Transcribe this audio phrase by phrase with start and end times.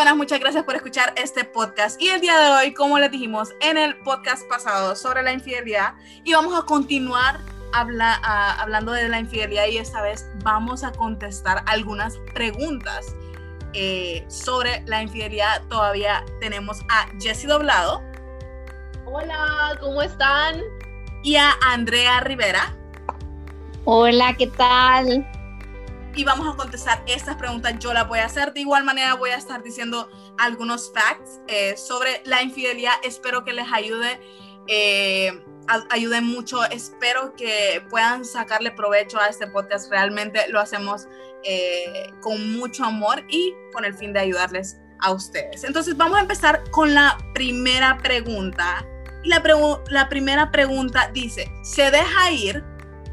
[0.00, 2.00] Buenas, muchas gracias por escuchar este podcast.
[2.00, 5.92] Y el día de hoy, como les dijimos en el podcast pasado sobre la infidelidad,
[6.24, 7.38] y vamos a continuar
[7.74, 8.14] habla,
[8.58, 13.14] hablando de la infidelidad y esta vez vamos a contestar algunas preguntas
[13.74, 15.64] eh, sobre la infidelidad.
[15.68, 18.02] Todavía tenemos a Jessie Doblado.
[19.04, 20.62] Hola, ¿cómo están?
[21.22, 22.74] Y a Andrea Rivera.
[23.84, 25.29] Hola, ¿qué tal?
[26.14, 27.74] Y vamos a contestar estas preguntas.
[27.78, 28.52] Yo las voy a hacer.
[28.52, 32.94] De igual manera voy a estar diciendo algunos facts eh, sobre la infidelidad.
[33.04, 34.20] Espero que les ayude.
[34.66, 35.32] Eh,
[36.22, 36.64] mucho.
[36.64, 39.90] Espero que puedan sacarle provecho a este podcast.
[39.90, 41.06] Realmente lo hacemos
[41.44, 45.64] eh, con mucho amor y con el fin de ayudarles a ustedes.
[45.64, 48.84] Entonces vamos a empezar con la primera pregunta.
[49.24, 49.42] La,
[49.88, 52.64] la primera pregunta dice, ¿se deja ir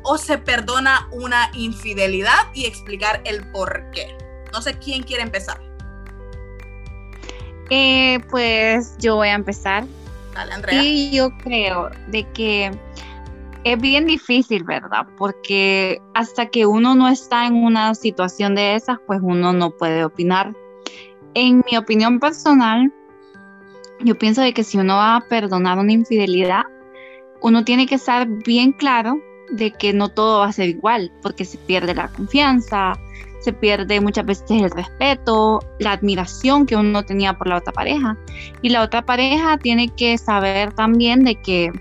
[0.04, 2.40] o se perdona una infidelidad?
[2.54, 4.18] Y explicar el por qué.
[4.54, 5.60] No sé quién quiere empezar.
[7.70, 9.86] Eh, pues yo voy a empezar.
[10.72, 12.72] Y yo creo de que
[13.64, 15.08] es bien difícil, ¿verdad?
[15.18, 20.06] Porque hasta que uno no está en una situación de esas, pues uno no puede
[20.06, 20.56] opinar.
[21.34, 22.94] En mi opinión personal,
[24.02, 26.64] yo pienso de que si uno va a perdonar una infidelidad,
[27.42, 31.46] uno tiene que estar bien claro de que no todo va a ser igual, porque
[31.46, 32.98] se pierde la confianza,
[33.40, 38.18] se pierde muchas veces el respeto, la admiración que uno tenía por la otra pareja.
[38.62, 41.72] Y la otra pareja tiene que saber también de que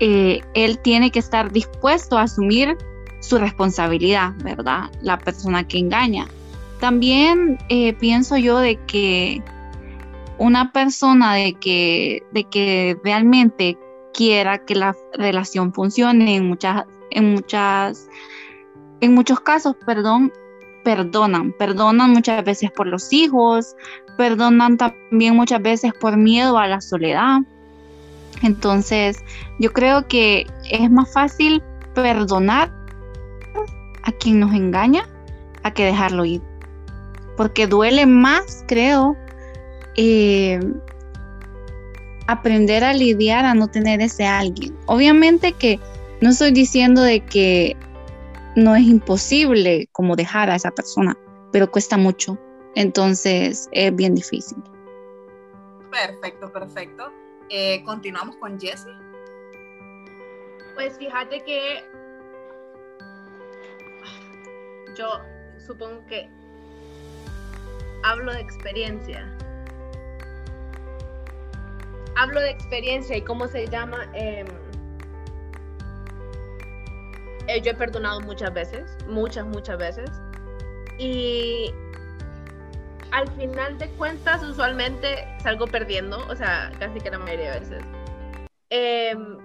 [0.00, 2.76] eh, él tiene que estar dispuesto a asumir
[3.20, 4.90] su responsabilidad, ¿verdad?
[5.02, 6.26] La persona que engaña.
[6.80, 9.42] También eh, pienso yo de que
[10.38, 13.78] una persona de que, de que realmente
[14.12, 16.84] quiera que la relación funcione en muchas,
[17.16, 18.08] en muchas,
[19.00, 20.32] en muchos casos, perdón,
[20.84, 23.74] perdonan, perdonan muchas veces por los hijos,
[24.16, 27.40] perdonan también muchas veces por miedo a la soledad.
[28.42, 29.24] Entonces,
[29.58, 31.62] yo creo que es más fácil
[31.94, 32.70] perdonar
[34.02, 35.08] a quien nos engaña
[35.62, 36.42] a que dejarlo ir.
[37.38, 39.16] Porque duele más, creo,
[39.96, 40.60] eh,
[42.26, 44.76] aprender a lidiar a no tener ese alguien.
[44.84, 45.80] Obviamente que
[46.20, 47.76] no estoy diciendo de que
[48.56, 51.16] no es imposible como dejar a esa persona,
[51.52, 52.38] pero cuesta mucho.
[52.74, 54.58] Entonces es bien difícil.
[55.90, 57.12] Perfecto, perfecto.
[57.48, 58.92] Eh, continuamos con Jessie.
[60.74, 61.84] Pues fíjate que
[64.96, 65.20] yo
[65.58, 66.28] supongo que
[68.04, 69.36] hablo de experiencia.
[72.16, 74.10] Hablo de experiencia y cómo se llama.
[74.14, 74.44] Eh,
[77.48, 80.10] eh, yo he perdonado muchas veces, muchas, muchas veces.
[80.98, 81.72] Y
[83.10, 87.84] al final de cuentas, usualmente salgo perdiendo, o sea, casi que la mayoría de veces.
[88.70, 89.38] Em,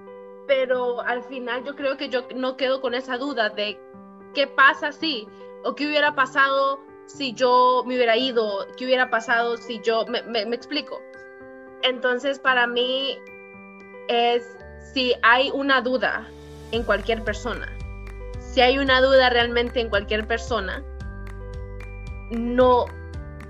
[0.47, 3.79] pero al final yo creo que yo no quedo con esa duda de
[4.33, 5.27] qué pasa si,
[5.63, 10.23] o qué hubiera pasado si yo me hubiera ido, qué hubiera pasado si yo, me,
[10.23, 11.01] me, me explico.
[11.83, 13.17] Entonces, para mí
[14.07, 14.57] es
[14.93, 16.27] si hay una duda
[16.71, 17.67] en cualquier persona,
[18.51, 20.83] si hay una duda realmente en cualquier persona,
[22.31, 22.85] no,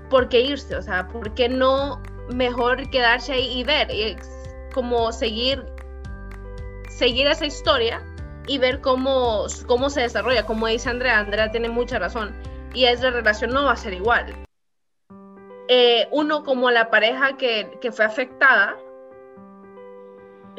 [0.08, 0.76] ¿por qué irse?
[0.76, 2.00] O sea, ¿por qué no
[2.32, 3.90] mejor quedarse ahí y ver?
[3.90, 4.16] Y
[4.72, 5.64] como seguir,
[6.88, 8.00] seguir esa historia
[8.46, 10.46] y ver cómo, cómo se desarrolla.
[10.46, 12.32] Como dice Andrea, Andrea tiene mucha razón.
[12.72, 14.32] Y esa relación no va a ser igual.
[15.66, 18.76] Eh, uno como la pareja que, que fue afectada,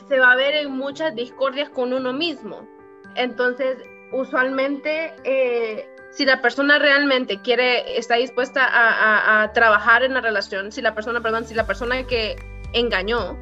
[0.09, 2.67] se va a ver en muchas discordias con uno mismo.
[3.15, 3.77] Entonces,
[4.13, 10.81] usualmente eh, si la persona realmente quiere, está dispuesta a, trabajar en la relación, si
[10.81, 12.35] la persona, perdón, si la persona que
[12.73, 13.37] engañó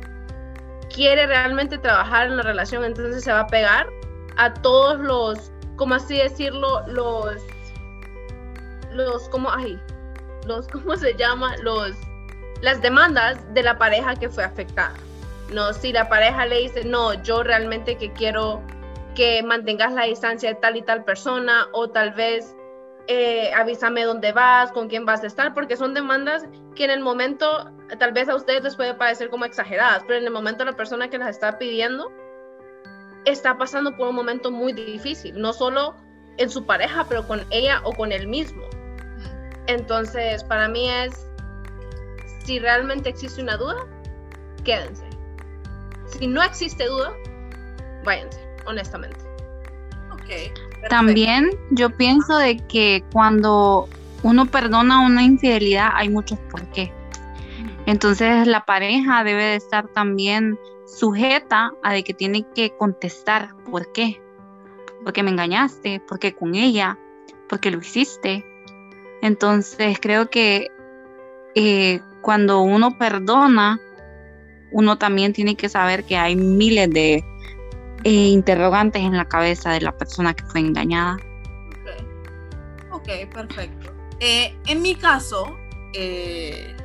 [0.93, 3.87] quiere realmente trabajar en la relación, entonces se va a pegar
[4.37, 6.81] a todos los, ¿cómo así decirlo?
[6.87, 7.41] Los,
[8.91, 9.79] los, ¿cómo, ay,
[10.47, 11.55] los, ¿cómo se llama?
[11.57, 11.91] Los,
[12.61, 14.93] las demandas de la pareja que fue afectada.
[15.51, 18.61] No, si la pareja le dice, no, yo realmente que quiero
[19.15, 22.55] que mantengas la distancia de tal y tal persona o tal vez
[23.07, 27.01] eh, avísame dónde vas, con quién vas a estar, porque son demandas que en el
[27.01, 27.69] momento
[27.99, 31.09] tal vez a ustedes les puede parecer como exageradas, pero en el momento la persona
[31.09, 32.11] que las está pidiendo
[33.25, 35.95] está pasando por un momento muy difícil, no solo
[36.37, 38.63] en su pareja, pero con ella o con él mismo.
[39.67, 41.29] Entonces, para mí es,
[42.45, 43.85] si realmente existe una duda,
[44.63, 45.05] quédense.
[46.05, 47.13] Si no existe duda,
[48.03, 49.31] váyanse honestamente.
[50.89, 53.87] También yo pienso de que cuando
[54.23, 56.91] uno perdona una infidelidad, hay muchos por qué.
[57.85, 63.91] Entonces la pareja debe de estar también sujeta a de que tiene que contestar por
[63.91, 64.21] qué.
[65.03, 66.97] Porque me engañaste, porque con ella,
[67.49, 68.45] porque lo hiciste.
[69.21, 70.67] Entonces creo que
[71.55, 73.79] eh, cuando uno perdona,
[74.71, 77.23] uno también tiene que saber que hay miles de
[78.03, 81.17] eh, interrogantes en la cabeza de la persona que fue engañada.
[82.91, 83.93] Ok, perfecto.
[84.19, 85.57] Eh, en mi caso,
[85.93, 86.75] eh,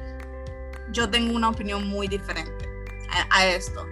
[0.93, 2.53] yo tengo una opinión muy diferente
[3.31, 3.87] a, esto.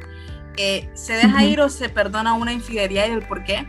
[0.57, 3.67] ¿Se deja ir o se perdona una infidelidad y el por qué?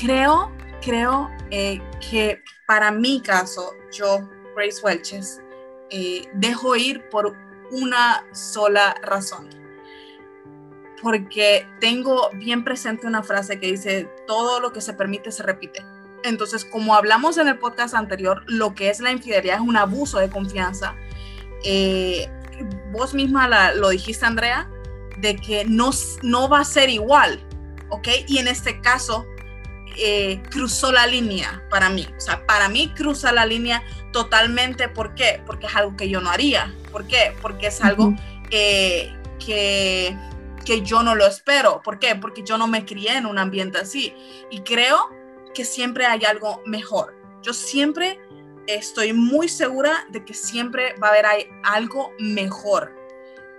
[0.00, 0.50] Creo,
[0.80, 5.42] creo que para mi caso, yo, Grace Welches,
[6.34, 7.36] dejo ir por
[7.70, 9.61] una sola razón
[11.02, 15.84] porque tengo bien presente una frase que dice, todo lo que se permite se repite.
[16.24, 20.18] Entonces, como hablamos en el podcast anterior, lo que es la infidelidad es un abuso
[20.18, 20.94] de confianza.
[21.64, 22.30] Eh,
[22.92, 24.70] vos misma lo dijiste, Andrea,
[25.18, 25.90] de que no,
[26.22, 27.40] no va a ser igual,
[27.90, 28.08] ¿ok?
[28.28, 29.26] Y en este caso,
[29.98, 32.06] eh, cruzó la línea para mí.
[32.16, 33.82] O sea, para mí cruza la línea
[34.12, 34.88] totalmente.
[34.88, 35.42] ¿Por qué?
[35.44, 36.72] Porque es algo que yo no haría.
[36.90, 37.34] ¿Por qué?
[37.42, 38.14] Porque es algo
[38.50, 39.12] eh,
[39.44, 40.16] que
[40.64, 41.80] que yo no lo espero.
[41.82, 42.14] ¿Por qué?
[42.16, 44.14] Porque yo no me crié en un ambiente así.
[44.50, 45.10] Y creo
[45.54, 47.14] que siempre hay algo mejor.
[47.42, 48.20] Yo siempre
[48.66, 51.26] estoy muy segura de que siempre va a haber
[51.64, 52.94] algo mejor.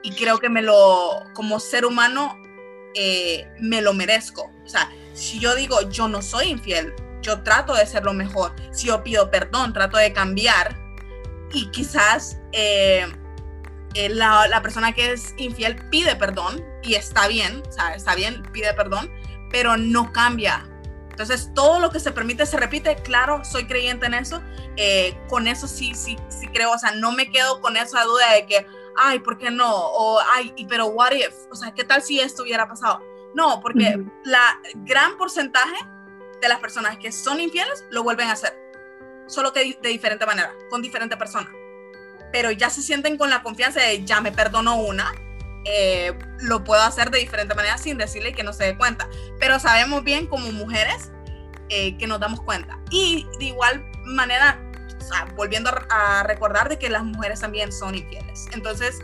[0.01, 2.37] Y creo que me lo, como ser humano,
[2.95, 4.51] eh, me lo merezco.
[4.63, 8.53] O sea, si yo digo yo no soy infiel, yo trato de ser lo mejor.
[8.71, 10.77] Si yo pido perdón, trato de cambiar.
[11.53, 13.05] Y quizás eh,
[13.95, 18.43] la, la, persona que es infiel pide perdón y está bien, o sea, está bien,
[18.51, 19.11] pide perdón,
[19.51, 20.67] pero no cambia.
[21.09, 24.41] Entonces, todo lo que se permite se repite, claro, soy creyente en eso,
[24.77, 28.33] eh, con eso sí, sí, sí creo, o sea, no me quedo con esa duda
[28.33, 28.65] de que,
[28.97, 29.71] ay, ¿por qué no?
[29.71, 31.33] O, ay, pero what if?
[31.51, 33.03] O sea, ¿qué tal si esto hubiera pasado?
[33.35, 35.75] No, porque la gran porcentaje
[36.41, 38.57] de las personas que son infieles lo vuelven a hacer,
[39.27, 41.47] solo que de diferente manera, con diferente persona
[42.33, 45.13] pero ya se sienten con la confianza de ya me perdono una,
[45.65, 49.07] eh, lo puedo hacer de diferente manera sin decirle que no se dé cuenta.
[49.39, 51.11] Pero sabemos bien como mujeres
[51.69, 52.79] eh, que nos damos cuenta.
[52.89, 54.59] Y de igual manera,
[55.35, 58.47] volviendo a, recordar de que las mujeres también son infieles.
[58.51, 58.99] Entonces,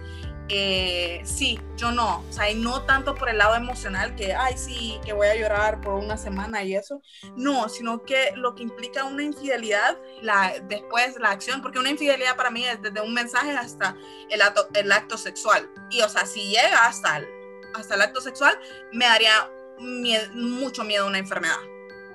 [0.51, 4.57] eh, sí, yo no, o sea, y no tanto por el lado emocional que, ay,
[4.57, 7.03] sí, que voy a llorar por una semana y eso,
[7.35, 12.35] no, sino que lo que implica una infidelidad, la, después la acción, porque una infidelidad
[12.35, 13.95] para mí es desde un mensaje hasta
[14.31, 17.27] el acto, el acto sexual, y o sea, si llega hasta el,
[17.75, 18.59] hasta el acto sexual,
[18.91, 19.51] me daría
[20.33, 21.59] mucho miedo a una enfermedad,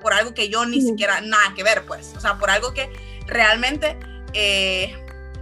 [0.02, 2.90] por algo que yo ni siquiera, nada que ver, pues, o sea, por algo que
[3.28, 3.96] realmente,
[4.32, 4.92] eh,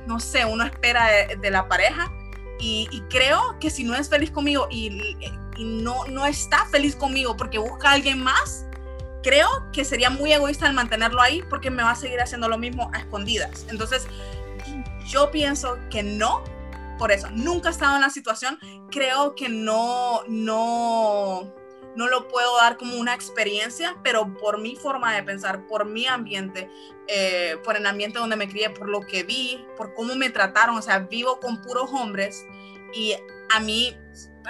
[0.07, 2.13] no sé, uno espera de la pareja,
[2.59, 5.17] y, creo que si no es feliz conmigo y,
[5.59, 8.67] no, no está feliz conmigo porque busca a alguien más,
[9.23, 12.59] creo que sería muy egoísta el mantenerlo ahí porque me va a seguir haciendo lo
[12.59, 13.67] mismo a escondidas.
[13.69, 14.07] Entonces,
[15.07, 16.43] yo pienso que no,
[16.99, 18.59] por eso, nunca he estado en la situación,
[18.91, 21.53] creo que no, no,
[21.97, 26.07] no lo puedo dar como una experiencia, pero por mi forma de pensar, por mi
[26.07, 26.71] ambiente,
[27.09, 30.77] eh, por el ambiente donde me crié, por lo que vi, por cómo me trataron,
[30.77, 32.47] o sea, vivo con puros hombres
[32.95, 33.15] y
[33.55, 33.97] a mí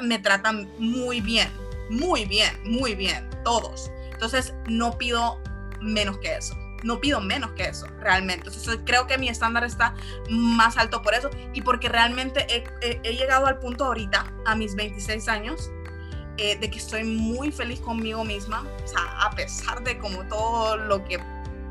[0.03, 1.51] me tratan muy bien,
[1.91, 3.91] muy bien, muy bien, todos.
[4.13, 5.41] Entonces, no pido
[5.81, 6.57] menos que eso.
[6.85, 8.49] No pido menos que eso, realmente.
[8.49, 9.95] Entonces, creo que mi estándar está
[10.29, 14.75] más alto por eso y porque realmente he, he llegado al punto ahorita, a mis
[14.75, 15.71] 26 años,
[16.39, 20.77] eh, de que estoy muy feliz conmigo misma, o sea, a pesar de como todo
[20.77, 21.19] lo que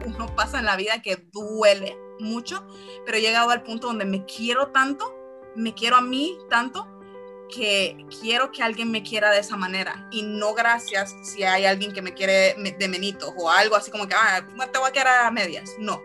[0.06, 2.66] uno pasa en la vida que duele mucho,
[3.06, 5.16] pero he llegado al punto donde me quiero tanto,
[5.56, 6.88] me quiero a mí tanto,
[7.52, 11.92] que quiero que alguien me quiera de esa manera y no gracias si hay alguien
[11.92, 14.42] que me quiere de menito o algo así como que, ah,
[14.72, 15.76] te voy a quedar a medias.
[15.78, 16.02] No,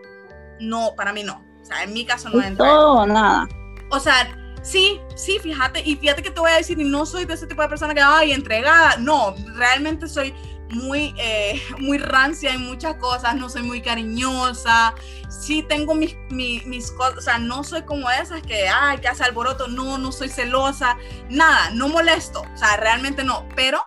[0.59, 1.43] no, para mí no.
[1.61, 2.67] O sea, en mi caso no entra.
[2.67, 3.47] Todo nada.
[3.89, 4.27] O sea,
[4.67, 7.47] Sí, sí, fíjate, y fíjate que te voy a decir, y no soy de ese
[7.47, 10.33] tipo de persona que, ay, entregada, no, realmente soy
[10.71, 14.93] muy, eh, muy rancia en muchas cosas, no soy muy cariñosa,
[15.29, 19.23] sí tengo mis, mis, cosas, o sea, no soy como esas que, ay, que hace
[19.23, 20.97] alboroto, no, no soy celosa,
[21.29, 23.81] nada, no molesto, o sea, realmente no, pero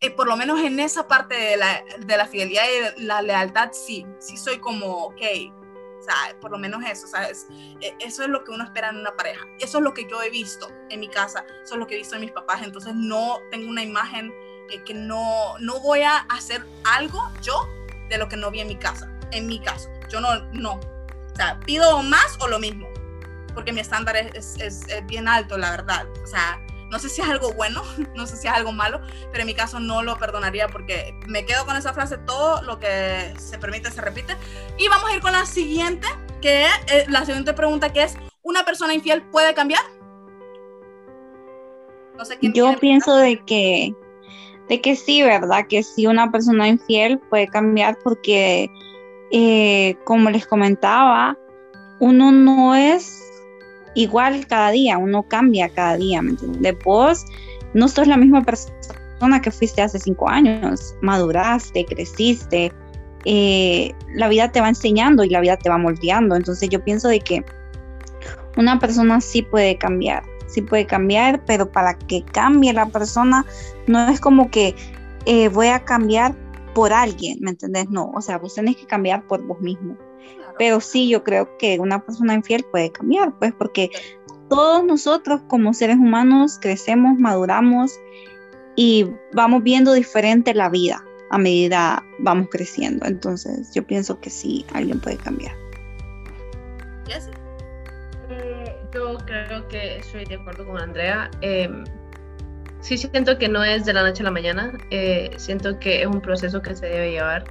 [0.00, 2.64] eh, por lo menos en esa parte de la, de la fidelidad
[2.98, 5.22] y la lealtad, sí, sí soy como, ok,
[6.06, 7.46] sea, por lo menos eso, ¿sabes?
[7.80, 9.44] E, eso es lo que uno espera en una pareja.
[9.60, 11.98] Eso es lo que yo he visto en mi casa, eso es lo que he
[11.98, 12.62] visto en mis papás.
[12.62, 14.32] Entonces no tengo una imagen
[14.70, 17.68] eh, que no, no voy a hacer algo yo
[18.08, 19.88] de lo que no vi en mi casa, en mi caso.
[20.08, 20.74] Yo no, no.
[20.74, 22.88] O sea, pido más o lo mismo,
[23.54, 26.06] porque mi estándar es, es, es bien alto, la verdad.
[26.22, 27.82] O sea, no sé si es algo bueno,
[28.16, 29.00] no sé si es algo malo,
[29.30, 32.78] pero en mi caso no lo perdonaría porque me quedo con esa frase, todo lo
[32.78, 34.36] que se permite se repite.
[34.78, 36.06] Y vamos a ir con la siguiente,
[36.40, 39.82] que es eh, la siguiente pregunta que es, ¿una persona infiel puede cambiar?
[42.16, 43.94] No sé quién Yo pienso de que,
[44.68, 45.66] de que sí, ¿verdad?
[45.68, 48.70] Que sí una persona infiel puede cambiar porque,
[49.32, 51.36] eh, como les comentaba,
[52.00, 53.25] uno no es
[53.96, 56.76] igual cada día, uno cambia cada día, ¿me entiendes?
[56.84, 57.24] Vos
[57.74, 62.72] no sos la misma persona que fuiste hace cinco años, maduraste, creciste,
[63.24, 67.08] eh, la vida te va enseñando y la vida te va moldeando, entonces yo pienso
[67.08, 67.44] de que
[68.56, 73.44] una persona sí puede cambiar, sí puede cambiar, pero para que cambie la persona
[73.86, 74.74] no es como que
[75.24, 76.34] eh, voy a cambiar
[76.74, 77.88] por alguien, ¿me entendés?
[77.88, 79.96] No, o sea, vos tenés que cambiar por vos mismo.
[80.58, 83.90] Pero sí, yo creo que una persona infiel puede cambiar, pues porque
[84.48, 87.92] todos nosotros como seres humanos crecemos, maduramos
[88.76, 93.06] y vamos viendo diferente la vida a medida vamos creciendo.
[93.06, 95.54] Entonces yo pienso que sí, alguien puede cambiar.
[98.30, 101.30] Eh, yo creo que estoy de acuerdo con Andrea.
[101.40, 101.84] Em,
[102.80, 104.72] sí siento que no es de la noche a la mañana.
[104.90, 107.44] Eh, siento que es un proceso que se debe llevar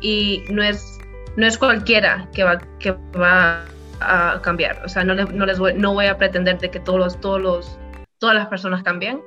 [0.00, 0.98] y no es
[1.36, 3.64] no es cualquiera que va, que va
[4.00, 4.82] a cambiar.
[4.84, 7.40] O sea, no, no, les voy, no voy a pretender de que todos los, todos
[7.40, 7.78] los,
[8.18, 9.22] todas las personas cambien.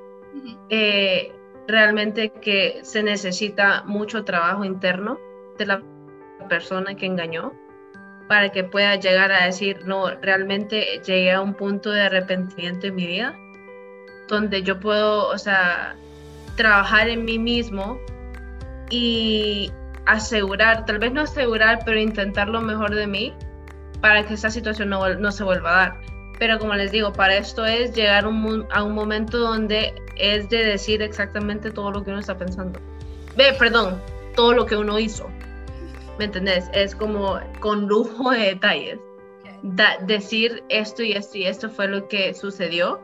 [0.70, 1.32] Eh,
[1.68, 5.20] realmente que se necesita mucho trabajo interno
[5.58, 5.82] de la
[6.50, 7.54] persona que engañó
[8.28, 12.96] para que pueda llegar a decir, no, realmente llegué a un punto de arrepentimiento en
[12.96, 13.36] mi vida,
[14.28, 15.96] donde yo puedo, o sea,
[16.56, 18.00] trabajar en mí mismo
[18.90, 19.72] y,
[20.06, 23.34] asegurar, tal vez no asegurar, pero intentar lo mejor de mí
[24.02, 26.02] para que esa situación no, no se vuelva a dar.
[26.40, 30.64] Pero como les digo, para esto es llegar un, a un momento donde es de
[30.66, 32.80] decir exactamente todo lo que uno está pensando.
[33.38, 34.02] Ve, perdón,
[34.36, 35.30] todo lo que uno hizo.
[36.20, 36.70] ¿Me entendés?
[36.74, 39.00] Es como con lujo de detalles.
[40.02, 43.00] decir esto y esto y esto fue lo que sucedió.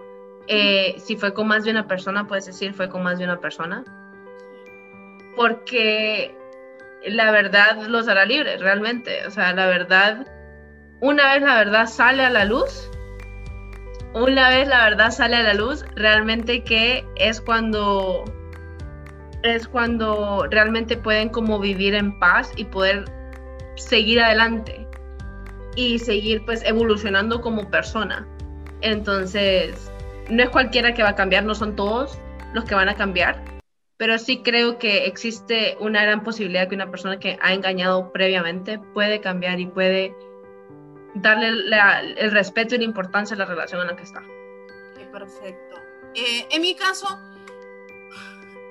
[0.48, 3.40] Eh, si fue con más de una persona, puedes decir fue con más de una
[3.40, 3.84] persona.
[5.36, 6.36] Porque
[7.06, 9.26] la verdad los hará libres, realmente.
[9.26, 10.28] O sea, la verdad,
[11.02, 12.90] una vez la verdad sale a la luz,
[14.14, 18.26] una vez la verdad sale a la luz, realmente que es cuando
[19.44, 23.06] es cuando realmente pueden como vivir en paz y poder
[23.76, 24.86] seguir adelante
[25.76, 28.28] y seguir pues evolucionando como persona.
[28.82, 29.90] Entonces,
[30.30, 32.20] no es cualquiera que va a cambiar, no son todos
[32.54, 33.42] los que van a cambiar,
[34.00, 38.80] pero sí creo que existe una gran posibilidad que una persona que ha engañado previamente
[38.94, 40.16] puede cambiar y puede
[41.16, 44.24] darle el respeto y la importancia a la relación en la que está.
[45.12, 45.76] perfecto.
[46.16, 47.20] Eh, en mi caso,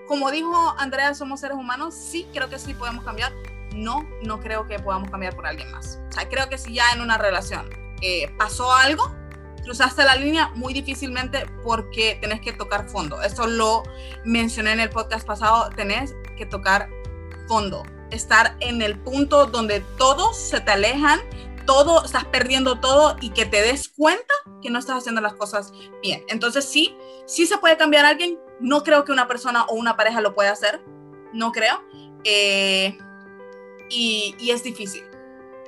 [0.06, 3.30] como dijo Andrea, somos seres humanos, sí creo que sí podemos cambiar.
[3.76, 6.00] No, no creo que podamos cambiar por alguien más.
[6.08, 7.68] O sea, creo que si ya en una relación
[8.00, 9.14] eh, pasó algo,
[9.69, 13.21] cruzaste la línea muy difícilmente porque tenés que tocar fondo.
[13.21, 13.83] Eso lo
[14.25, 16.89] mencioné en el podcast pasado, tenés que tocar
[17.49, 21.21] fondo, estar en el punto donde todos se te alejan,
[21.67, 24.33] todo, estás perdiendo todo y que te des cuenta
[24.63, 25.71] que no estás haciendo las cosas
[26.03, 26.25] bien.
[26.29, 26.97] Entonces sí,
[27.27, 30.35] sí se puede cambiar a alguien, no creo que una persona o una pareja lo
[30.35, 30.81] pueda hacer,
[31.35, 31.83] no creo.
[32.25, 32.97] Eh,
[33.91, 35.08] y, y es difícil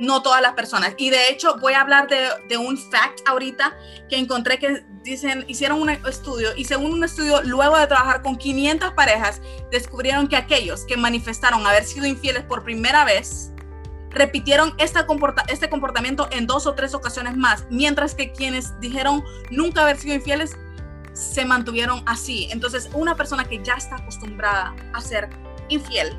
[0.01, 0.95] no todas las personas.
[0.97, 3.77] Y de hecho voy a hablar de, un fact ahorita
[4.09, 8.37] que encontré que dicen, hicieron un estudio y según un estudio, luego de trabajar con
[8.37, 9.41] 500 parejas,
[9.71, 13.53] descubrieron que aquellos que manifestaron haber sido infieles por primera vez,
[14.11, 19.23] repitieron esta comporta este comportamiento en dos o tres ocasiones más, mientras que quienes dijeron
[19.51, 20.57] nunca haber sido infieles
[21.13, 22.49] se mantuvieron así.
[22.51, 25.29] Entonces, una persona que ya está acostumbrada a ser
[25.69, 26.19] infiel,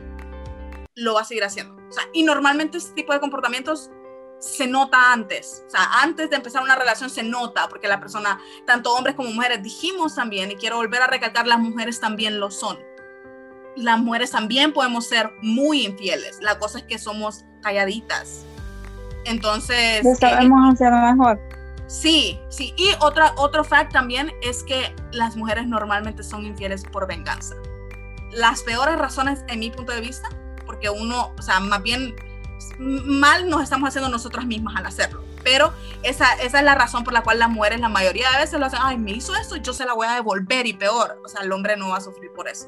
[0.95, 1.80] lo va a seguir haciendo.
[1.91, 3.91] O sea, y normalmente este tipo de comportamientos
[4.39, 5.65] se nota antes.
[5.67, 9.29] O sea, antes de empezar una relación se nota porque la persona, tanto hombres como
[9.29, 12.79] mujeres, dijimos también, y quiero volver a recalcar, las mujeres también lo son.
[13.75, 16.39] Las mujeres también podemos ser muy infieles.
[16.41, 18.45] La cosa es que somos calladitas.
[19.25, 20.03] Entonces...
[20.03, 21.39] Lo sabemos hacer mejor.
[21.87, 22.73] Sí, sí.
[22.77, 27.53] Y otra, otro fact también es que las mujeres normalmente son infieles por venganza.
[28.31, 30.29] Las peores razones, en mi punto de vista,
[30.81, 32.15] porque uno, o sea, más bien
[32.79, 35.23] mal nos estamos haciendo nosotras mismas al hacerlo.
[35.43, 38.59] Pero esa, esa es la razón por la cual las mujeres la mayoría de veces
[38.59, 41.21] lo hacen, ay, me hizo esto, yo se la voy a devolver y peor.
[41.23, 42.67] O sea, el hombre no va a sufrir por eso.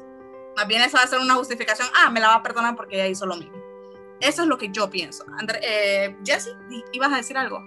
[0.56, 2.96] Más bien eso va a ser una justificación, ah, me la va a perdonar porque
[2.96, 3.56] ella hizo lo mismo.
[4.20, 5.24] Eso es lo que yo pienso.
[5.36, 6.54] André, eh, Jesse,
[6.92, 7.64] ¿ibas a decir algo?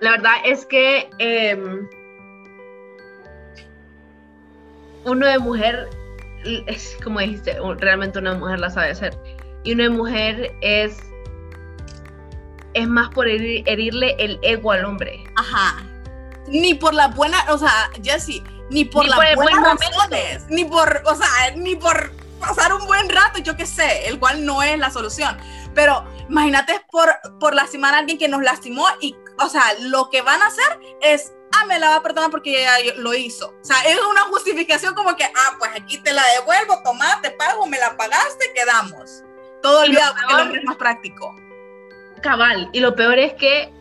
[0.00, 1.88] La verdad es que em,
[5.04, 5.88] uno de mujer,
[6.66, 9.18] es como dijiste, realmente una mujer la sabe hacer.
[9.64, 10.98] Y de mujer es,
[12.74, 15.24] es más por herirle el ego al hombre.
[15.36, 15.84] Ajá.
[16.48, 21.14] Ni por la buena, o sea, Jesse, ni por las buenas razones, ni por, o
[21.14, 24.90] sea, ni por pasar un buen rato, yo qué sé, el cual no es la
[24.90, 25.36] solución.
[25.74, 27.08] Pero imagínate por,
[27.40, 30.78] por lastimar a alguien que nos lastimó y, o sea, lo que van a hacer
[31.02, 33.48] es, ah, me la va a perdonar porque ella lo hizo.
[33.48, 37.30] O sea, es una justificación como que, ah, pues aquí te la devuelvo, toma, te
[37.30, 39.22] pago, me la pagaste, quedamos.
[39.62, 41.34] Todo el día, porque el hombre es más práctico.
[42.22, 43.72] Cabal, y lo peor es que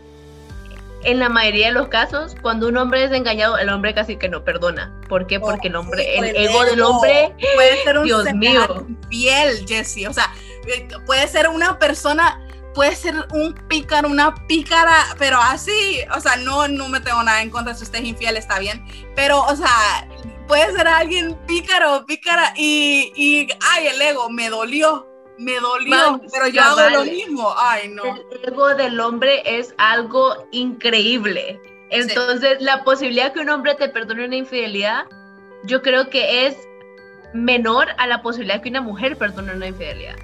[1.05, 4.27] en la mayoría de los casos, cuando un hombre es engañado, el hombre casi que
[4.27, 4.93] no perdona.
[5.07, 5.39] ¿Por qué?
[5.39, 10.07] Porque el hombre, el, ego del hombre, puede ser un Dios mío, fiel, Jesse.
[10.09, 10.33] O sea,
[10.67, 12.41] eh, puede ser una persona,
[12.75, 17.41] puede ser un pícaro, una pícara, pero así, o sea, no, no me tengo nada
[17.41, 18.85] en contra si usted es infiel, está bien.
[19.15, 20.07] Pero, o sea,
[20.47, 26.47] puede ser alguien pícaro, pícara y, y, ay, el ego me dolió me dolió, pero
[26.47, 27.53] yo hago lo mismo.
[27.57, 28.03] Ay, no.
[28.31, 31.59] El ego del hombre es algo increíble.
[31.89, 35.05] Entonces, la posibilidad que un hombre te perdone una infidelidad,
[35.65, 36.55] yo creo que es
[37.33, 40.15] menor a la posibilidad que una mujer perdone una infidelidad.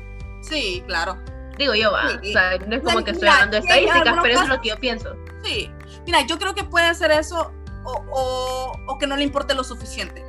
[0.42, 1.18] Sí, claro.
[1.62, 2.08] Digo yo, va.
[2.08, 4.70] O sea, no es como que estoy hablando de estadísticas, pero eso es lo que
[4.70, 5.16] yo pienso.
[5.44, 5.72] Sí.
[6.08, 7.54] Mira, yo creo que puede ser eso
[7.84, 10.26] o, o que no le importe lo suficiente.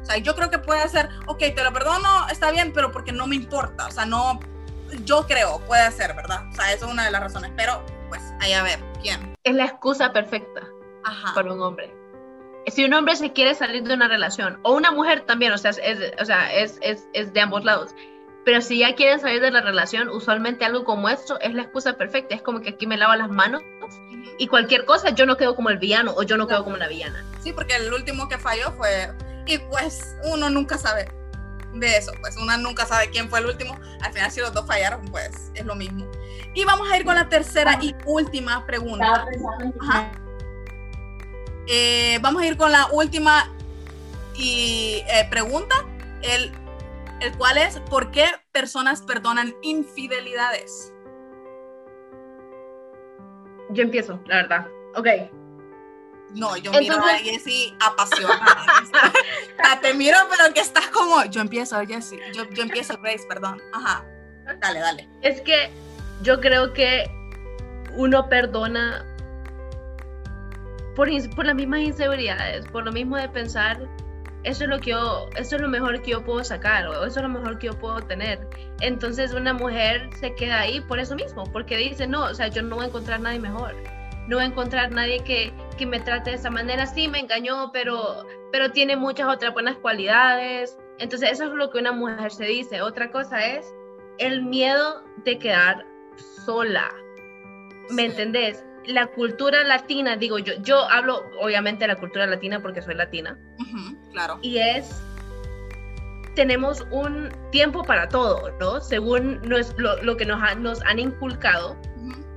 [0.00, 3.10] O sea, yo creo que puede ser, ok, te lo perdono, está bien, pero porque
[3.10, 3.88] no me importa.
[3.88, 4.38] O sea, no,
[5.04, 6.44] yo creo, puede ser, ¿verdad?
[6.52, 7.50] O sea, eso es una de las razones.
[7.56, 9.34] Pero, pues, ahí a ver, ¿quién?
[9.42, 10.62] Es la excusa perfecta
[11.34, 11.92] para un hombre.
[12.68, 15.72] Si un hombre se quiere salir de una relación, o una mujer también, o sea,
[15.72, 17.92] es, o sea, es, es, es de ambos lados.
[18.44, 21.96] Pero si ya quieren salir de la relación, usualmente algo como esto es la excusa
[21.96, 22.34] perfecta.
[22.34, 23.62] Es como que aquí me lavo las manos
[24.38, 26.88] y cualquier cosa yo no quedo como el villano o yo no quedo como la
[26.88, 27.24] villana.
[27.42, 29.12] Sí, porque el último que falló fue
[29.46, 31.08] y pues uno nunca sabe
[31.74, 33.78] de eso, pues uno nunca sabe quién fue el último.
[34.00, 36.06] Al final si los dos fallaron, pues es lo mismo.
[36.54, 39.26] Y vamos a ir con la tercera y última pregunta.
[41.66, 43.48] Eh, vamos a ir con la última
[44.34, 45.86] y, eh, pregunta,
[46.22, 46.52] el,
[47.22, 50.92] el cual es, ¿por qué personas perdonan infidelidades?
[53.70, 54.66] Yo empiezo, la verdad.
[54.94, 55.06] Ok.
[56.34, 58.64] No, yo miro a Jessie apasionada.
[59.82, 61.24] te miro, pero que estás como.
[61.26, 62.18] Yo empiezo, Jessie.
[62.34, 63.60] Yo, yo empiezo, Grace, perdón.
[63.72, 64.04] Ajá.
[64.60, 65.08] Dale, dale.
[65.20, 65.70] Es que
[66.22, 67.04] yo creo que
[67.96, 69.04] uno perdona
[70.94, 73.78] por, por las mismas inseguridades, por lo mismo de pensar,
[74.44, 77.20] eso es lo que yo, eso es lo mejor que yo puedo sacar, o eso
[77.20, 78.40] es lo mejor que yo puedo tener.
[78.80, 82.62] Entonces una mujer se queda ahí por eso mismo, porque dice, no, o sea, yo
[82.62, 83.74] no voy a encontrar nadie mejor
[84.28, 86.86] no voy a encontrar nadie que, que, me trate de esa manera.
[86.86, 90.78] Sí, me engañó, pero, pero tiene muchas otras buenas cualidades.
[90.98, 92.82] Entonces, eso es lo que una mujer se dice.
[92.82, 93.74] Otra cosa es
[94.18, 95.84] el miedo de quedar
[96.44, 96.88] sola.
[97.90, 98.64] ¿Me entendés?
[98.86, 103.38] La cultura latina, digo yo, yo hablo obviamente de la cultura latina porque soy latina.
[104.12, 104.38] Claro.
[104.42, 105.02] Y es
[106.34, 108.80] tenemos un tiempo para todo, ¿no?
[108.80, 109.58] Según lo,
[110.02, 111.76] lo que nos, nos han inculcado,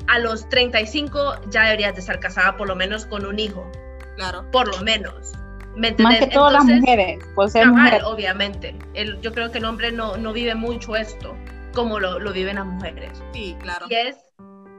[0.07, 3.69] a los 35 ya deberías de estar casada por lo menos con un hijo.
[4.15, 4.49] Claro.
[4.51, 5.33] Por lo menos.
[5.75, 8.01] Más que todas las mujeres, por ser mujer.
[8.05, 8.75] Obviamente.
[8.93, 11.35] El, yo creo que el hombre no, no vive mucho esto
[11.73, 13.21] como lo, lo, viven las mujeres.
[13.33, 13.85] Sí, claro.
[13.89, 14.15] Y es,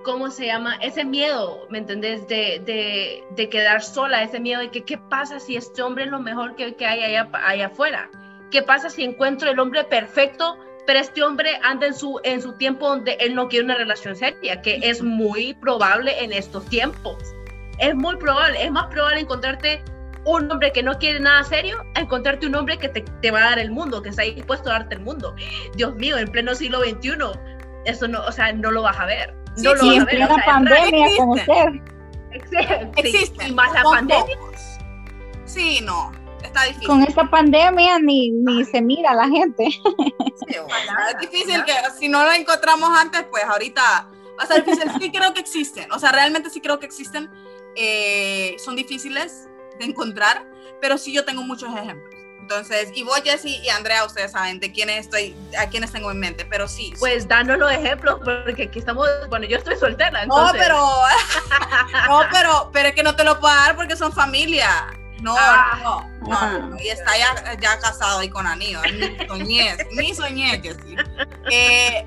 [0.07, 0.77] ¿cómo se llama?
[0.77, 2.29] Ese miedo, ¿me entendés?
[2.29, 6.11] De, de, de quedar sola, ese miedo de que qué pasa si este hombre es
[6.11, 8.09] lo mejor que, que hay allá, allá afuera.
[8.53, 12.53] ¿Qué pasa si encuentro el hombre perfecto pero este hombre anda en su, en su
[12.53, 17.17] tiempo donde él no quiere una relación seria, que es muy probable en estos tiempos.
[17.81, 19.83] Es muy probable, es más probable encontrarte
[20.25, 23.41] un hombre que no quiere nada serio a encontrarte un hombre que te, te va
[23.41, 25.35] a dar el mundo, que está dispuesto a darte el mundo.
[25.75, 27.17] Dios mío, en pleno siglo XXI,
[27.85, 29.46] eso no, o sea, no lo vas a ver.
[29.57, 30.23] No lo vas a ver.
[30.25, 31.07] O pandemia,
[32.33, 32.91] Existe.
[32.97, 33.49] existe.
[33.49, 34.37] Y más la pandemia.
[35.45, 36.13] Sí, no
[36.87, 39.67] con esta pandemia ni, ni se mira la gente.
[39.67, 43.83] es difícil que si no lo encontramos antes, pues ahorita
[44.39, 44.91] va a ser difícil.
[45.01, 47.31] Sí creo que existen, o sea, realmente sí creo que existen.
[47.77, 50.47] Eh, son difíciles de encontrar,
[50.81, 52.16] pero sí yo tengo muchos ejemplos.
[52.49, 56.21] Entonces, y vos, Jessy y Andrea, ustedes saben de quiénes estoy, a quiénes tengo en
[56.21, 56.95] mente, pero sí.
[57.01, 60.25] Pues danos los ejemplos, porque aquí estamos, bueno, yo estoy soltera.
[60.27, 60.77] No, pero,
[62.09, 64.87] no, pero, pero es que no te lo puedo dar porque son familia.
[65.23, 65.81] No, ah.
[65.83, 70.63] no, no, no, y está ya, ya casado y con anillo, ni soñé, ni soñé,
[71.51, 72.07] eh,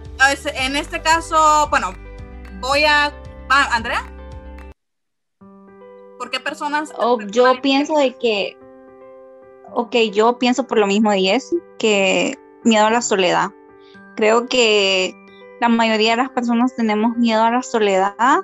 [0.53, 1.93] en este caso, bueno,
[2.61, 3.11] voy a,
[3.49, 4.09] Andrea.
[6.17, 6.93] ¿Por qué personas?
[6.95, 8.58] Oh, yo pienso de que,
[9.73, 11.39] ok, yo pienso por lo mismo de
[11.77, 13.51] que miedo a la soledad.
[14.15, 15.15] Creo que
[15.61, 18.43] la mayoría de las personas tenemos miedo a la soledad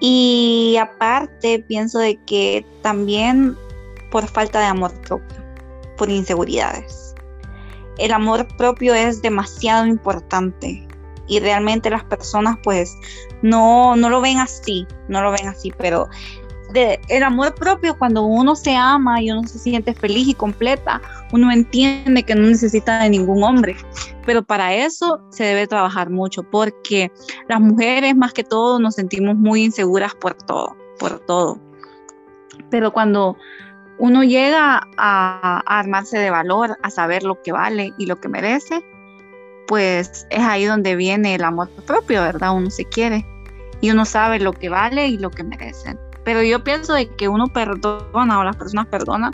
[0.00, 3.56] y aparte pienso de que también
[4.10, 5.36] por falta de amor propio,
[5.96, 7.14] por inseguridades.
[7.98, 10.86] El amor propio es demasiado importante
[11.26, 12.96] y realmente las personas pues
[13.42, 16.08] no, no lo ven así, no lo ven así, pero
[16.74, 21.00] el amor propio, cuando uno se ama y uno se siente feliz y completa,
[21.32, 23.76] uno entiende que no necesita de ningún hombre.
[24.26, 27.10] Pero para eso se debe trabajar mucho, porque
[27.48, 31.58] las mujeres más que todo nos sentimos muy inseguras por todo, por todo.
[32.70, 33.36] Pero cuando
[33.98, 38.28] uno llega a, a armarse de valor, a saber lo que vale y lo que
[38.28, 38.84] merece,
[39.66, 42.54] pues es ahí donde viene el amor propio, ¿verdad?
[42.54, 43.26] Uno se quiere
[43.80, 45.96] y uno sabe lo que vale y lo que merece.
[46.28, 49.32] Pero yo pienso de que uno perdona o las personas perdonan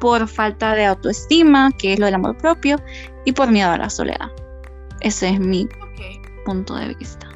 [0.00, 2.78] por falta de autoestima, que es lo del amor propio,
[3.24, 4.32] y por miedo a la soledad.
[5.02, 5.68] Ese es mi
[6.44, 7.28] punto de vista.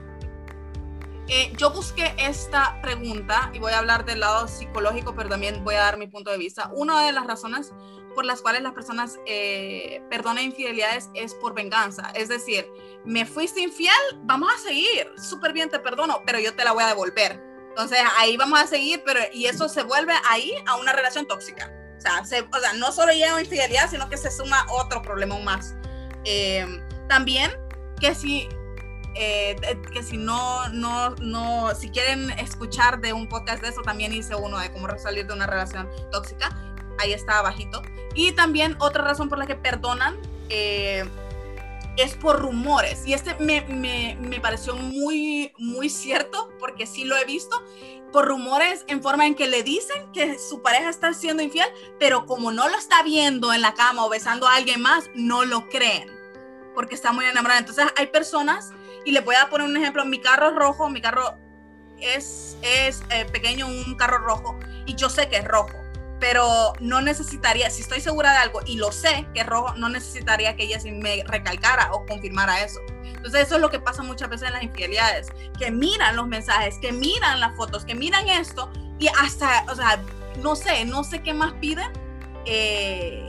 [1.28, 5.76] Eh, yo busqué esta pregunta y voy a hablar del lado psicológico, pero también voy
[5.76, 6.72] a dar mi punto de vista.
[6.74, 7.72] Una de las razones
[8.16, 12.10] por las cuales las personas eh, perdonan infidelidades es por venganza.
[12.16, 12.66] Es decir,
[13.04, 16.82] me fuiste infiel, vamos a seguir, súper bien, te perdono, pero yo te la voy
[16.82, 17.49] a devolver.
[17.70, 21.72] Entonces ahí vamos a seguir, pero y eso se vuelve ahí a una relación tóxica.
[21.96, 25.38] O sea, o sea no solo llega a infidelidad, sino que se suma otro problema
[25.38, 25.74] más.
[26.24, 26.66] Eh,
[27.08, 27.50] también
[28.00, 28.48] que si
[29.16, 29.56] eh,
[29.92, 34.34] que si no, no, no, si quieren escuchar de un podcast de eso, también hice
[34.34, 36.48] uno de cómo salir de una relación tóxica.
[36.98, 37.82] Ahí está abajito.
[38.14, 40.16] Y también otra razón por la que perdonan
[40.48, 41.04] eh,
[41.96, 43.06] es por rumores.
[43.06, 47.62] Y este me, me, me, pareció muy, muy cierto, porque sí lo he visto,
[48.12, 52.26] por rumores en forma en que le dicen que su pareja está siendo infiel, pero
[52.26, 55.68] como no lo está viendo en la cama o besando a alguien más, no lo
[55.68, 56.10] creen,
[56.74, 57.60] porque está muy enamorada.
[57.60, 58.70] Entonces hay personas,
[59.04, 61.38] y le voy a poner un ejemplo, mi carro es rojo, mi carro
[61.98, 65.79] es, es eh, pequeño, un carro rojo, y yo sé que es rojo
[66.20, 69.88] pero no necesitaría, si estoy segura de algo y lo sé que es rojo, no
[69.88, 72.78] necesitaría que ella me recalcara o confirmara eso.
[73.02, 75.28] Entonces eso es lo que pasa muchas veces en las infidelidades,
[75.58, 80.02] que miran los mensajes, que miran las fotos, que miran esto y hasta, o sea,
[80.42, 81.90] no sé, no sé qué más piden.
[82.44, 83.26] Eh,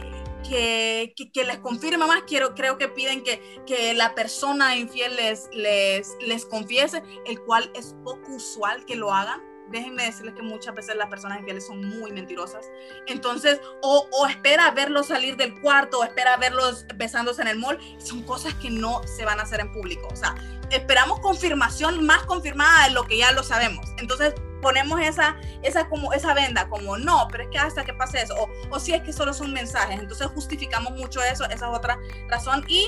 [0.47, 5.47] que, que, les confirme más, quiero, creo que piden que, que la persona infiel les,
[5.53, 10.75] les, les confiese, el cual es poco usual que lo hagan déjenme decirles que muchas
[10.75, 12.69] veces las personas infieles son muy mentirosas.
[13.07, 17.79] Entonces, o, o espera verlos salir del cuarto, o espera verlos besándose en el mall.
[17.97, 20.07] Son cosas que no se van a hacer en público.
[20.11, 20.35] O sea,
[20.69, 23.85] esperamos confirmación más confirmada de lo que ya lo sabemos.
[23.97, 28.21] Entonces, ponemos esa, esa, como, esa venda, como no, pero es que hasta que pase
[28.21, 29.99] eso, o, o si es que solo son mensajes.
[29.99, 31.45] Entonces, justificamos mucho eso.
[31.45, 31.97] Esa es otra
[32.29, 32.63] razón.
[32.67, 32.87] Y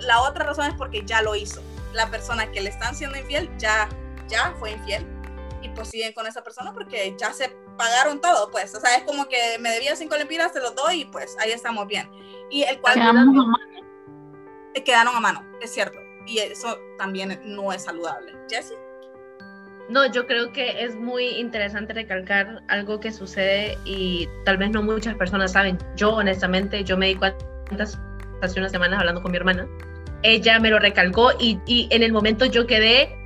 [0.00, 1.62] la otra razón es porque ya lo hizo.
[1.92, 3.88] La persona que le están siendo infiel ya,
[4.28, 5.06] ya fue infiel
[5.74, 9.28] pues siguen con esa persona porque ya se pagaron todo, pues, o sea, es como
[9.28, 12.10] que me debía cinco lempiras, se los doy y pues ahí estamos bien.
[12.50, 12.94] Y el cual...
[12.94, 13.58] Quedaron a mano.
[14.84, 15.98] Quedaron a mano, es cierto.
[16.26, 18.32] Y eso también no es saludable.
[18.48, 18.76] Jessie.
[19.88, 24.82] No, yo creo que es muy interesante recalcar algo que sucede y tal vez no
[24.82, 25.76] muchas personas saben.
[25.96, 27.44] Yo, honestamente, yo me di cuenta
[28.40, 29.66] hace unas semanas hablando con mi hermana.
[30.22, 33.21] Ella me lo recalcó y, y en el momento yo quedé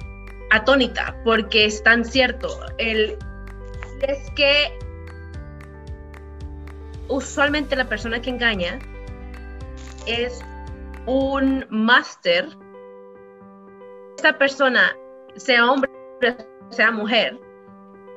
[0.51, 2.49] atónita porque es tan cierto.
[2.79, 3.17] El,
[4.03, 4.79] es que
[7.09, 8.79] usualmente la persona que engaña
[10.07, 10.41] es
[11.07, 12.49] un máster.
[14.17, 14.97] Esta persona,
[15.37, 15.91] sea hombre,
[16.71, 17.39] sea mujer,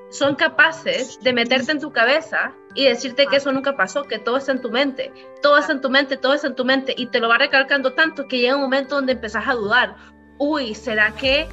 [0.10, 4.38] son capaces de meterte en tu cabeza y decirte que eso nunca pasó, que todo
[4.38, 5.12] está en tu mente,
[5.42, 7.94] todo está en tu mente, todo está en tu mente, y te lo va recalcando
[7.94, 9.96] tanto que llega un momento donde empezás a dudar,
[10.38, 11.48] uy, ¿será que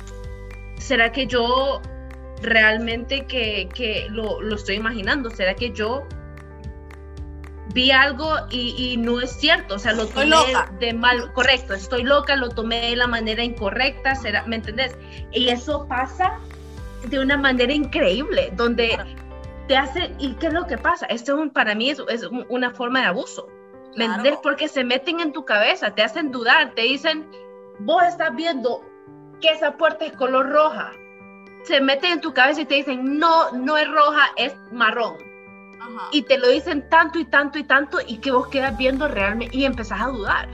[0.79, 1.81] ¿será que yo
[2.43, 5.31] realmente que, lo, estoy imaginando?
[5.31, 6.07] ¿Será que yo
[7.73, 9.75] vi algo y, no es cierto?
[9.75, 10.37] O sea, lo tomé
[10.81, 14.97] de mal, correcto, estoy loca, lo tomé de la manera incorrecta, ¿será, ¿me entendés?
[15.33, 16.39] Y eso pasa
[17.09, 18.99] de una manera increíble, donde
[19.69, 21.07] te hace, ¿y qué es lo que pasa?
[21.07, 22.01] Esto es para mí es,
[22.49, 23.49] una forma de abuso.
[23.97, 24.37] ¿Me entendés?
[24.43, 27.27] Porque se meten en tu cabeza, te hacen dudar, te dicen,
[27.79, 28.83] vos estás viendo
[29.41, 30.93] que esa puerta es color roja.
[31.65, 35.17] Se meten en tu cabeza y te dicen, no, no es roja, es marrón.
[36.11, 39.57] y te lo dicen tanto y tanto y tanto y que vos quedas viendo realmente
[39.57, 40.49] y empezás a dudar.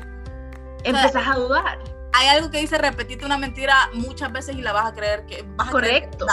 [0.84, 1.78] Empezás a dudar.
[2.14, 5.44] Hay algo que dice repetite una mentira muchas veces y la vas a creer que
[5.56, 6.26] vas a Correcto.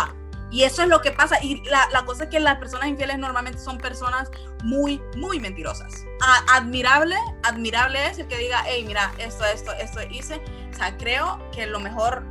[0.52, 1.38] y eso es lo que pasa.
[1.42, 4.30] Y la, la, cosa es que las personas infieles normalmente son personas
[4.64, 6.06] muy, muy mentirosas.
[6.54, 10.42] admirable, admirable es el que diga, hey, mira, esto, esto, esto hice.
[10.72, 12.24] O sea, creo que lo mejor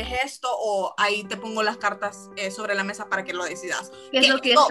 [0.00, 3.44] es esto o ahí te pongo las cartas eh, sobre la mesa para que lo
[3.44, 3.90] decidas.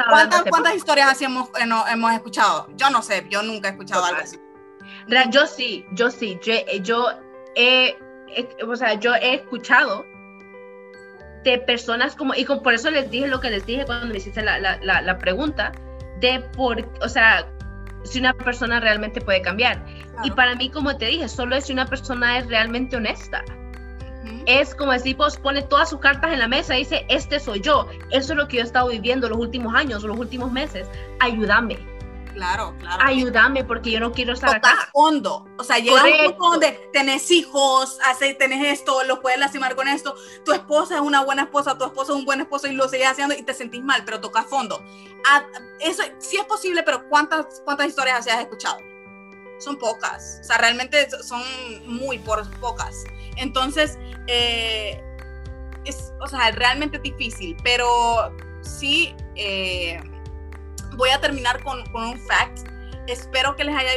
[0.10, 2.68] ¿Cuántas, historias así hemos, eh, hemos, escuchado?
[2.76, 4.40] Yo no sé, yo nunca he escuchado algo así.
[5.32, 7.10] Yo sí, yo sí, yo, eh, yo
[7.56, 7.98] he,
[8.68, 10.06] o sea, yo he escuchado
[11.44, 14.42] de personas como, y por eso les dije lo que les dije cuando me hiciste
[14.42, 15.72] la, la, la, pregunta,
[16.20, 17.48] de por, o sea,
[18.04, 19.84] si una persona realmente puede cambiar.
[20.24, 23.44] Y para mí, como te dije, solo es si una persona es realmente honesta
[24.46, 27.88] es como decir, pone todas sus cartas en la mesa y dice, este soy yo,
[28.12, 30.88] eso es lo que yo he estado viviendo los últimos años, los últimos meses,
[31.20, 31.96] ayúdame.
[32.36, 33.02] Claro, claro.
[33.02, 34.90] Ayúdame porque yo no quiero estar acá.
[34.92, 35.46] fondo.
[35.58, 37.98] O sea, llega un punto donde tenés hijos,
[38.38, 40.16] tenés esto, los puedes lastimar con esto.
[40.44, 43.08] Tu esposa es una buena esposa, tu esposo es un buen esposo y lo sigues
[43.08, 44.84] haciendo y te sentís mal, pero toca fondo.
[45.80, 48.78] eso sí es posible, pero ¿cuántas, cuántas historias así has escuchado?
[49.60, 50.40] Son pocas.
[50.42, 51.42] O sea, realmente son
[51.86, 53.06] muy por pocas.
[53.38, 55.02] Entonces, eh,
[55.86, 60.02] es, o sea, realmente difícil, pero sí eh,
[60.96, 62.68] voy a terminar con, un fact.
[63.08, 63.92] Espero que les haya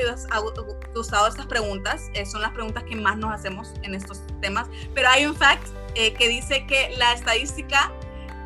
[0.95, 2.11] gustado estas preguntas.
[2.12, 4.69] Eh, son las preguntas que más nos hacemos en estos temas.
[4.95, 7.91] Pero hay un fact que dice que la estadística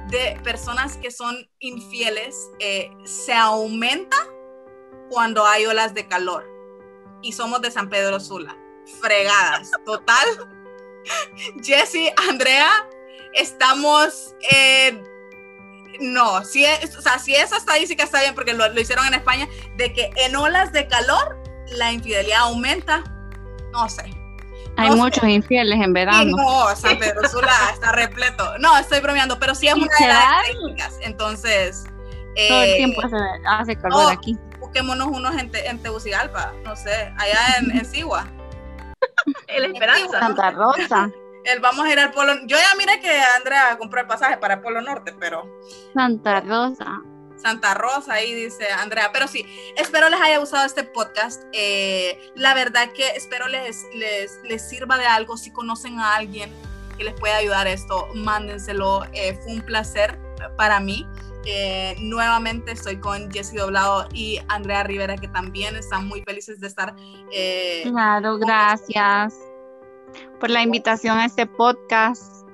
[0.09, 2.49] de personas que son infieles
[3.05, 4.17] se aumenta
[5.11, 6.49] cuando hay olas de calor.
[7.23, 8.57] Y somos de San Pedro Sula.
[9.01, 9.73] Fregadas.
[9.85, 10.27] Total.
[11.63, 12.71] Jesse, Andrea,
[13.35, 14.35] estamos
[16.01, 19.49] no, si es, o sea, si esa estadística está bien, porque lo, hicieron en España,
[19.77, 21.39] de que en olas de calor
[21.73, 23.03] la infidelidad aumenta,
[23.73, 24.03] no sé.
[24.79, 26.35] Hay muchos infieles en verano.
[26.37, 28.59] no, San Pedro Sula está repleto.
[28.59, 30.99] No, estoy bromeando, pero sí es una de las estadísticas.
[31.03, 31.85] Entonces.
[32.49, 33.03] Todo el eh, tiempo
[33.47, 34.39] hace, calor aquí.
[34.59, 38.27] Busquémonos unos en, en Tegucigalpa, no sé, allá en, en Sigua.
[39.49, 40.21] El Esperanza.
[40.21, 41.11] Santa Rosa.
[41.45, 42.35] El vamos a ir al Polo.
[42.47, 45.45] Yo ya mire que Andrea compró el pasaje para el Polo Norte, pero.
[45.95, 47.03] Santa Rosa.
[47.37, 49.11] Santa Rosa, ahí dice Andrea.
[49.13, 49.45] Pero sí,
[49.77, 51.43] espero les haya gustado este podcast.
[51.53, 55.37] Eh, la verdad que espero les, les, les, sirva de algo.
[55.37, 56.53] Si conocen a alguien
[56.97, 59.05] que les pueda ayudar esto, mándenselo.
[59.13, 60.19] Eh, fue un placer
[60.57, 61.07] para mí.
[61.45, 66.67] Eh, nuevamente estoy con Jessy Doblado y Andrea Rivera, que también están muy felices de
[66.67, 66.95] estar.
[67.33, 69.35] Eh, claro, gracias
[70.39, 72.47] por la invitación a este podcast.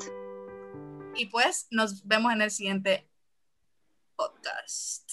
[1.15, 3.11] Y pues nos vemos en el siguiente
[4.17, 5.08] podcast.